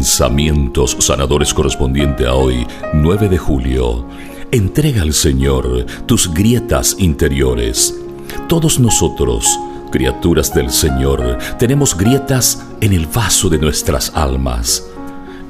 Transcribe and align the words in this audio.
Pensamientos 0.00 0.96
sanadores 1.00 1.52
correspondiente 1.52 2.26
a 2.26 2.32
hoy, 2.32 2.66
9 2.94 3.28
de 3.28 3.36
julio. 3.36 4.06
Entrega 4.50 5.02
al 5.02 5.12
Señor 5.12 5.84
tus 6.06 6.32
grietas 6.32 6.96
interiores. 6.98 8.00
Todos 8.48 8.80
nosotros, 8.80 9.46
criaturas 9.92 10.54
del 10.54 10.70
Señor, 10.70 11.36
tenemos 11.58 11.94
grietas 11.94 12.64
en 12.80 12.94
el 12.94 13.08
vaso 13.08 13.50
de 13.50 13.58
nuestras 13.58 14.10
almas. 14.14 14.86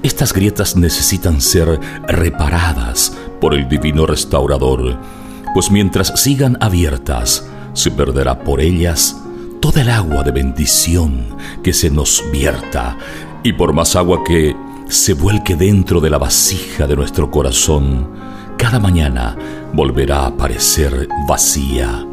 Estas 0.03 0.33
grietas 0.33 0.75
necesitan 0.75 1.41
ser 1.41 1.79
reparadas 2.09 3.17
por 3.41 3.55
el 3.55 3.69
divino 3.69 4.05
restaurador, 4.05 4.99
pues 5.55 5.71
mientras 5.71 6.21
sigan 6.21 6.59
abiertas, 6.61 7.49
se 7.73 7.93
perderá 7.93 8.41
por 8.41 8.61
ellas 8.61 9.17
toda 9.61 9.83
el 9.83 9.91
agua 9.91 10.25
de 10.25 10.33
bendición 10.33 11.37
que 11.63 11.73
se 11.73 11.91
nos 11.91 12.25
vierta, 12.33 12.97
y 13.43 13.53
por 13.53 13.73
más 13.73 13.97
agua 13.97 14.23
que 14.25 14.55
se 14.89 15.15
vuelque 15.15 15.57
dentro 15.57 16.01
de 16.01 16.11
la 16.11 16.19
vasija 16.19 16.87
de 16.87 16.97
nuestro 16.97 17.31
corazón, 17.31 18.09
cada 18.57 18.79
mañana 18.79 19.37
volverá 19.73 20.21
a 20.21 20.27
aparecer 20.27 21.09
vacía. 21.29 22.07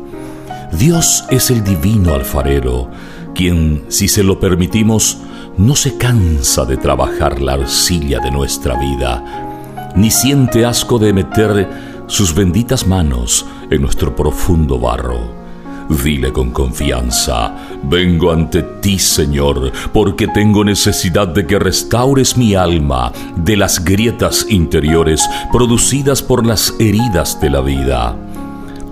Dios 0.72 1.26
es 1.30 1.50
el 1.50 1.64
divino 1.64 2.14
alfarero, 2.14 2.90
quien, 3.34 3.86
si 3.90 4.08
se 4.08 4.24
lo 4.24 4.40
permitimos, 4.40 5.18
no 5.58 5.76
se 5.76 5.98
cansa 5.98 6.66
de 6.66 6.78
trabajar 6.78 7.42
la 7.42 7.54
arcilla 7.54 8.20
de 8.20 8.32
nuestra 8.32 8.80
vida, 8.80 9.92
ni 9.96 10.12
siente 10.12 10.66
asco 10.66 11.00
de 11.00 11.14
meter 11.14 11.68
sus 12.08 12.34
benditas 12.34 12.86
manos 12.88 13.46
en 13.70 13.82
nuestro 13.82 14.16
profundo 14.16 14.80
barro. 14.80 15.47
Dile 15.90 16.34
con 16.34 16.52
confianza, 16.52 17.56
vengo 17.84 18.32
ante 18.32 18.62
ti, 18.82 19.00
Señor, 19.00 19.72
porque 19.94 20.28
tengo 20.28 20.66
necesidad 20.66 21.30
de 21.30 21.48
que 21.48 21.60
restaures 21.60 22.36
mi 22.36 22.56
alma 22.56 23.14
de 23.38 23.56
las 23.56 23.84
grietas 23.84 24.46
interiores 24.50 25.22
producidas 25.52 26.22
por 26.22 26.46
las 26.46 26.74
heridas 26.80 27.40
de 27.40 27.50
la 27.50 27.62
vida. 27.62 28.18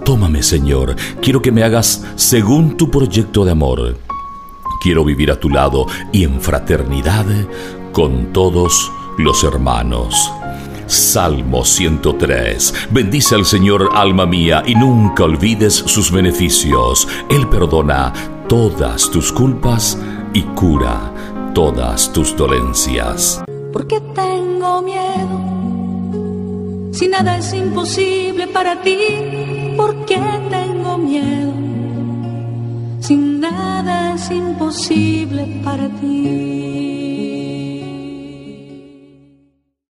Tómame, 0.06 0.42
Señor, 0.42 0.96
quiero 1.22 1.42
que 1.42 1.52
me 1.52 1.64
hagas 1.64 2.06
según 2.16 2.78
tu 2.78 2.90
proyecto 2.90 3.44
de 3.44 3.52
amor. 3.52 3.98
Quiero 4.82 5.04
vivir 5.04 5.32
a 5.32 5.40
tu 5.40 5.50
lado 5.50 5.88
y 6.14 6.24
en 6.24 6.40
fraternidad 6.40 7.26
con 7.92 8.32
todos 8.32 8.92
los 9.18 9.44
hermanos. 9.44 10.16
Salmo 10.88 11.66
103. 11.66 12.88
Bendice 12.92 13.36
al 13.36 13.46
Señor, 13.46 13.90
alma 13.94 14.26
mía, 14.26 14.64
y 14.66 14.76
nunca 14.76 15.24
olvides 15.24 15.74
sus 15.74 16.12
beneficios. 16.12 17.08
Él 17.30 17.48
perdona 17.48 18.14
todas 18.48 19.10
tus 19.10 19.32
culpas 19.32 19.98
y 20.34 20.42
cura 20.42 21.12
todas 21.56 22.12
tus 22.12 22.36
dolencias. 22.36 23.42
¿Por 23.72 23.88
qué 23.88 24.02
tengo 24.14 24.82
miedo? 24.82 25.56
Si 26.92 27.08
nada 27.08 27.38
es 27.38 27.54
imposible 27.54 28.48
para 28.48 28.82
ti, 28.82 28.98
¿por 29.78 30.06
qué 30.06 30.20
tengo 30.50 30.98
miedo? 30.98 31.54
Si 33.00 33.16
nada 33.16 34.16
es 34.16 34.30
imposible 34.32 35.62
para 35.64 35.88
ti. 35.88 37.25